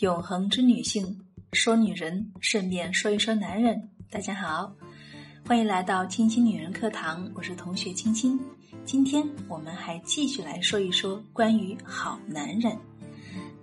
[0.00, 1.20] 永恒之女性，
[1.52, 3.90] 说女人，顺便说一说男人。
[4.10, 4.72] 大家好，
[5.46, 8.40] 欢迎来到青青女人课堂，我是同学青青。
[8.86, 12.74] 今天我们还继续来说一说关于好男人，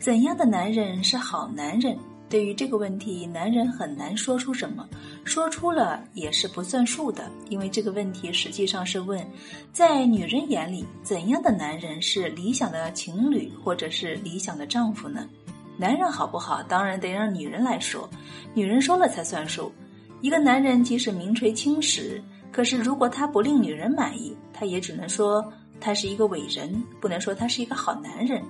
[0.00, 1.96] 怎样的男人是好男人？
[2.30, 4.88] 对于这个问题，男人很难说出什么，
[5.24, 9.24] 说出了也是不算数的，因为这个问题实际上是问，
[9.72, 15.28] 在女人眼里，怎样的男人是理想的情侣或者是理想的丈夫呢？
[15.76, 18.08] 男人好不好，当然得让女人来说，
[18.54, 19.72] 女人说了才算数。
[20.20, 25.44] 一个男人即使名垂青史，可是如果他不令女人满意，他也只能说
[25.80, 28.42] 他是一个伟人，不能说他是一个好男人。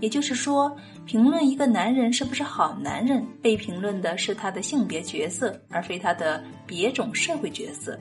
[0.00, 7.98] 也就是说，评论一个男人是不是好男人，被评论的是他的性别角色，而非他的别种社会角色。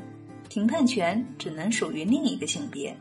[0.50, 2.96] 评判权只能属于另一个性别。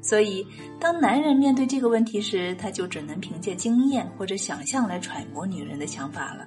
[0.00, 0.46] 所以，
[0.80, 6.46] 当男人面对这个问题时，他就只能凭借经验或者想象来揣摩女人的想法了，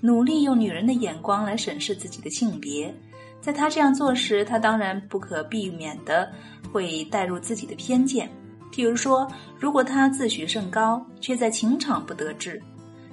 [0.00, 2.94] 努力用女人的眼光来审视自己的性别。
[3.40, 6.30] 在他这样做时，他当然不可避免的
[6.72, 8.30] 会带入自己的偏见。
[8.72, 9.26] 譬如说，
[9.58, 12.60] 如果他自诩甚高，却在情场不得志，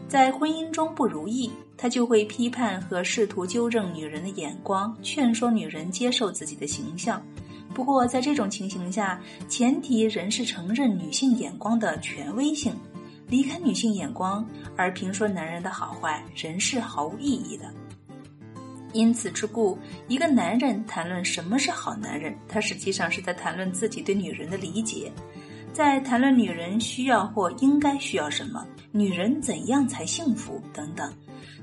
[0.07, 7.21] 在婚姻中不如意，他就会批判和试图纠正女人的眼光，劝说女人接受自己的形象。
[7.73, 12.73] 不过，在这种情形下，前提仍是承认女性眼光的权威性，
[13.27, 14.45] 离开女性眼光
[14.77, 17.65] 而评说男人的好坏，仍是毫无意义的。
[18.93, 19.75] 因此之故，
[20.07, 25.11] 一个男人谈论什么是好男人，他实际上是在谈论自己对女人的理解。
[25.71, 31.11] 在谈论女人需要或应该需要什么，女人怎样才幸福等等，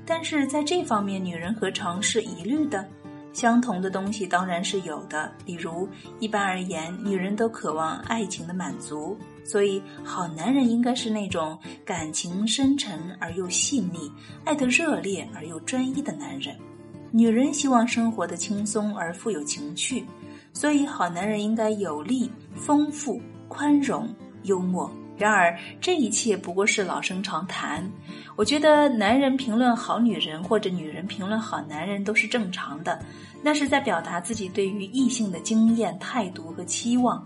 [0.05, 2.85] 但是在这方面，女人何尝是一律的？
[3.33, 5.31] 相同的东西当然是有的。
[5.45, 5.87] 比如，
[6.19, 14.11] 一般而言，女人都渴望爱情的满足，所以好男人应该是那种感情深沉而又细腻、
[14.45, 16.55] 爱得热烈而又专一的男人。
[17.11, 20.05] 女人希望生活的轻松而富有情趣，
[20.53, 23.21] 所以好男人应该有力、丰富。
[23.53, 24.07] 宽容、
[24.43, 24.89] 幽默。
[25.21, 27.87] 然而，这一切不过是老生常谈。
[28.35, 32.99] 我觉得，男人评论好女人，或者女人评论好男人，都是正常的。
[33.43, 37.23] 那是在表达自己对于异性的经验、态度和期望。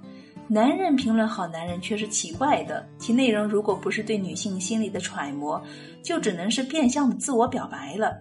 [0.47, 5.61] 男人评论好男人却是奇怪的，其内容如果不是对女性心理的揣摩，
[6.03, 8.17] 就只能是变相的自我表白了。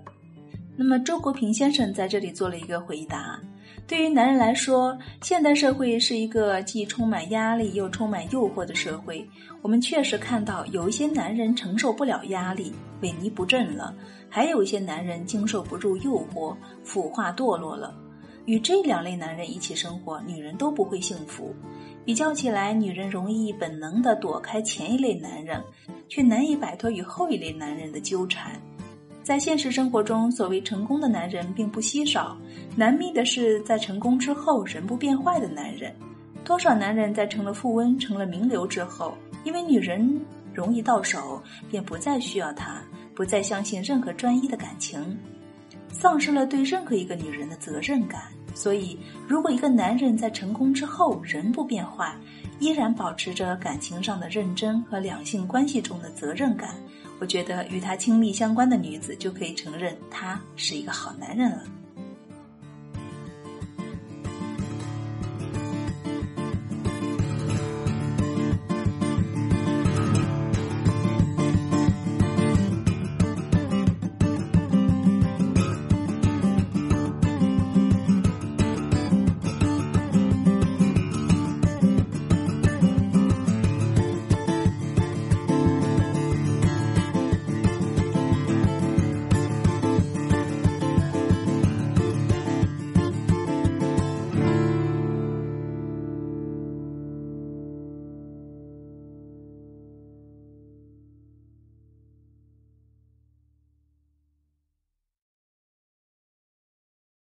[0.76, 3.40] 那么，周国平先生在这里做了一个回答。
[3.86, 9.28] 对于男人来说，现代社会是一个既充满压力又充满诱惑的社会。
[9.60, 12.72] 我们确实看到有一些男人承受不了压力，
[13.02, 13.94] 萎靡不振了；
[14.30, 17.94] 还有一些男人经受不住诱惑，腐化堕落了。
[18.46, 21.54] 与这两类男人一起生活，女人都不会幸福。
[22.06, 25.62] 比较起来，女人容易本能地躲开前一类男人，
[26.08, 28.60] 却难以摆脱与后一类男人的纠缠。
[29.24, 32.36] 在现实生活中，所谓成功的男人并不稀少，
[32.76, 35.90] 难觅的是在成功之后人不变坏的男人。
[36.44, 40.20] 多少男人在成了富翁、成了名流之后，因为女人
[40.52, 42.82] 容易到手，便不再需要他，
[43.14, 45.18] 不再相信任何专一的感情，
[45.88, 48.24] 丧失了对任何一个女人的责任感。
[48.54, 48.96] 所以，
[49.26, 52.14] 如果一个男人在成功之后人不变坏，
[52.60, 56.74] 依然保持着感情上的认真和两性关系中的责任感。
[57.24, 61.64] 我觉得与他亲密相关的女子就可以承认他是一个好男人了。